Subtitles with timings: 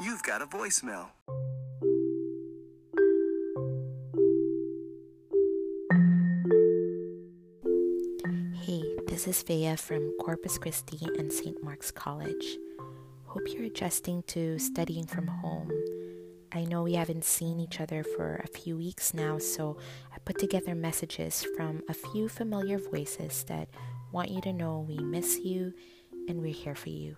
[0.00, 1.08] You've got a voicemail.
[8.62, 11.60] Hey, this is Vea from Corpus Christi and St.
[11.64, 12.58] Mark's College.
[13.24, 15.72] Hope you're adjusting to studying from home.
[16.52, 19.78] I know we haven't seen each other for a few weeks now, so
[20.14, 23.68] I put together messages from a few familiar voices that
[24.12, 25.72] want you to know we miss you
[26.28, 27.16] and we're here for you.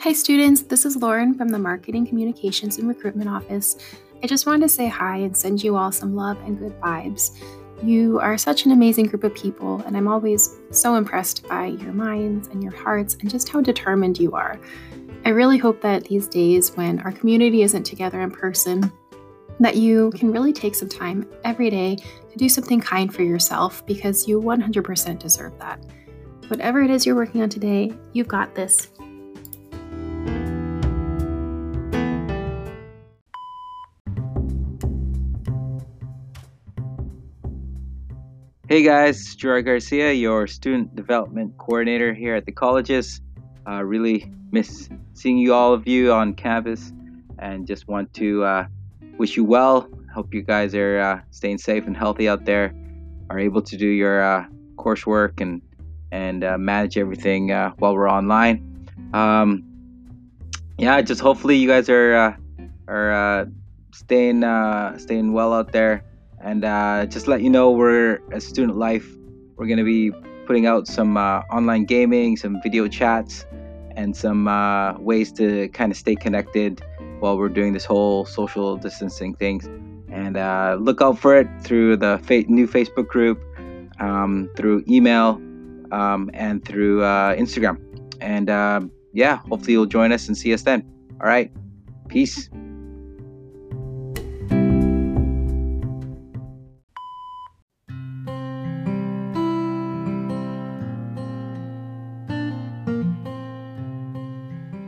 [0.00, 0.62] Hi, students.
[0.62, 3.78] This is Lauren from the Marketing, Communications, and Recruitment Office.
[4.22, 7.36] I just wanted to say hi and send you all some love and good vibes.
[7.82, 11.92] You are such an amazing group of people, and I'm always so impressed by your
[11.92, 14.60] minds and your hearts and just how determined you are.
[15.24, 18.92] I really hope that these days, when our community isn't together in person,
[19.58, 23.84] that you can really take some time every day to do something kind for yourself
[23.84, 25.84] because you 100% deserve that.
[26.46, 28.90] Whatever it is you're working on today, you've got this.
[38.68, 43.22] Hey guys, Gerard Garcia, your student development coordinator here at the colleges.
[43.66, 46.92] Uh, really miss seeing you all of you on campus
[47.38, 48.66] and just want to uh,
[49.16, 49.88] wish you well.
[50.12, 52.74] Hope you guys are uh, staying safe and healthy out there,
[53.30, 54.44] are able to do your uh,
[54.76, 55.62] coursework and
[56.12, 58.86] and uh, manage everything uh, while we're online.
[59.14, 59.64] Um,
[60.76, 62.36] yeah, just hopefully you guys are
[62.86, 63.48] are
[63.94, 64.42] staying
[64.98, 66.04] staying well out there
[66.40, 69.06] and uh, just let you know, we're at Student Life.
[69.56, 70.12] We're going to be
[70.46, 73.44] putting out some uh, online gaming, some video chats,
[73.96, 76.80] and some uh, ways to kind of stay connected
[77.20, 79.66] while we're doing this whole social distancing things.
[80.10, 83.42] And uh, look out for it through the fa- new Facebook group,
[84.00, 85.40] um, through email,
[85.90, 87.78] um, and through uh, Instagram.
[88.20, 88.80] And uh,
[89.12, 90.84] yeah, hopefully you'll join us and see us then.
[91.20, 91.50] All right.
[92.08, 92.48] Peace.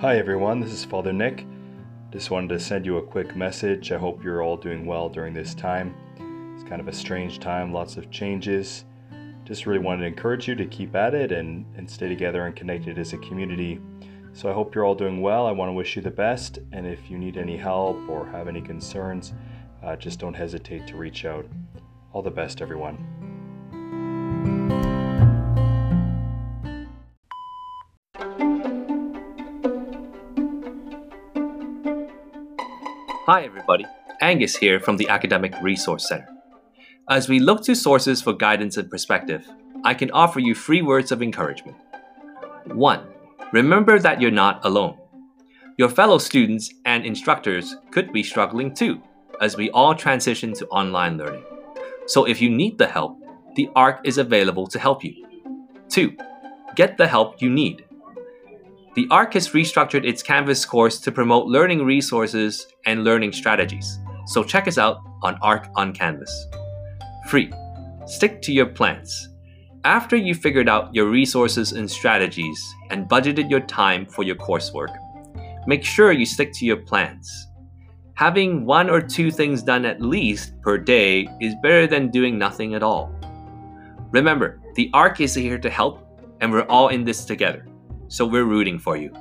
[0.00, 1.44] Hi everyone, this is Father Nick.
[2.12, 3.90] Just wanted to send you a quick message.
[3.90, 5.92] I hope you're all doing well during this time.
[6.54, 8.84] It's kind of a strange time, lots of changes.
[9.44, 12.54] Just really wanted to encourage you to keep at it and, and stay together and
[12.54, 13.80] connected as a community.
[14.34, 15.48] So I hope you're all doing well.
[15.48, 16.60] I want to wish you the best.
[16.70, 19.32] And if you need any help or have any concerns,
[19.82, 21.44] uh, just don't hesitate to reach out.
[22.12, 23.04] All the best, everyone.
[33.30, 33.84] Hi, everybody.
[34.22, 36.34] Angus here from the Academic Resource Center.
[37.10, 39.46] As we look to sources for guidance and perspective,
[39.84, 41.76] I can offer you three words of encouragement.
[42.64, 43.06] 1.
[43.52, 44.96] Remember that you're not alone.
[45.76, 49.02] Your fellow students and instructors could be struggling too,
[49.42, 51.44] as we all transition to online learning.
[52.06, 53.20] So if you need the help,
[53.56, 55.12] the ARC is available to help you.
[55.90, 56.16] 2.
[56.76, 57.84] Get the help you need.
[58.98, 64.00] The ARC has restructured its Canvas course to promote learning resources and learning strategies.
[64.26, 66.48] So check us out on ARC on Canvas.
[67.28, 67.48] 3.
[68.08, 69.28] Stick to your plans.
[69.84, 72.60] After you've figured out your resources and strategies
[72.90, 74.92] and budgeted your time for your coursework,
[75.68, 77.30] make sure you stick to your plans.
[78.14, 82.74] Having one or two things done at least per day is better than doing nothing
[82.74, 83.14] at all.
[84.10, 86.04] Remember, the ARC is here to help,
[86.40, 87.67] and we're all in this together
[88.08, 89.12] so we're rooting for you.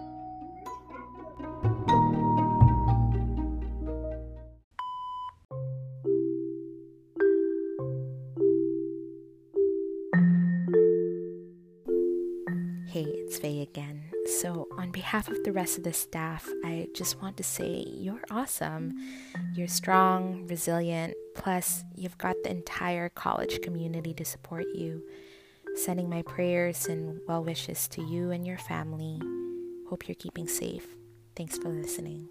[12.87, 14.01] Hey, it's Vea again.
[14.39, 18.23] So, on behalf of the rest of the staff, I just want to say you're
[18.31, 18.93] awesome.
[19.55, 25.03] You're strong, resilient, plus, you've got the entire college community to support you.
[25.77, 29.21] Sending my prayers and well wishes to you and your family.
[29.87, 30.87] Hope you're keeping safe.
[31.35, 32.29] Thanks for listening.